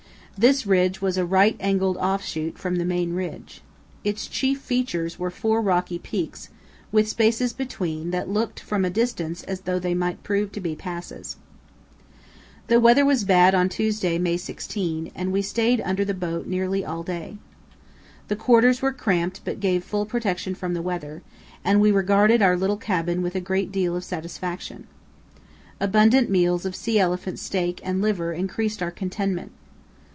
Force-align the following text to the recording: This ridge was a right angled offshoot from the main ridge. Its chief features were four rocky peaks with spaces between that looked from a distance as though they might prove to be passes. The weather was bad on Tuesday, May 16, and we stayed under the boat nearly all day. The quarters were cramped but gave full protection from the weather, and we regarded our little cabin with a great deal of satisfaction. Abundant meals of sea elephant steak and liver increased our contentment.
This 0.37 0.65
ridge 0.65 1.03
was 1.03 1.17
a 1.19 1.25
right 1.25 1.55
angled 1.59 1.97
offshoot 1.97 2.57
from 2.57 2.77
the 2.77 2.85
main 2.85 3.13
ridge. 3.13 3.61
Its 4.03 4.25
chief 4.25 4.59
features 4.59 5.19
were 5.19 5.29
four 5.29 5.61
rocky 5.61 5.99
peaks 5.99 6.49
with 6.91 7.07
spaces 7.07 7.53
between 7.53 8.09
that 8.09 8.27
looked 8.27 8.59
from 8.59 8.83
a 8.83 8.89
distance 8.89 9.43
as 9.43 9.61
though 9.61 9.77
they 9.77 9.93
might 9.93 10.23
prove 10.23 10.51
to 10.53 10.59
be 10.59 10.75
passes. 10.75 11.35
The 12.69 12.79
weather 12.79 13.05
was 13.05 13.23
bad 13.23 13.53
on 13.53 13.69
Tuesday, 13.69 14.17
May 14.17 14.35
16, 14.35 15.11
and 15.13 15.31
we 15.31 15.43
stayed 15.43 15.79
under 15.81 16.03
the 16.03 16.15
boat 16.15 16.47
nearly 16.47 16.83
all 16.83 17.03
day. 17.03 17.37
The 18.27 18.35
quarters 18.35 18.81
were 18.81 18.93
cramped 18.93 19.41
but 19.45 19.59
gave 19.59 19.83
full 19.83 20.07
protection 20.07 20.55
from 20.55 20.73
the 20.73 20.81
weather, 20.81 21.21
and 21.63 21.79
we 21.79 21.91
regarded 21.91 22.41
our 22.41 22.57
little 22.57 22.77
cabin 22.77 23.21
with 23.21 23.35
a 23.35 23.41
great 23.41 23.71
deal 23.71 23.95
of 23.95 24.03
satisfaction. 24.03 24.87
Abundant 25.79 26.31
meals 26.31 26.65
of 26.65 26.75
sea 26.75 26.97
elephant 26.97 27.37
steak 27.37 27.79
and 27.83 28.01
liver 28.01 28.33
increased 28.33 28.81
our 28.81 28.89
contentment. 28.89 29.51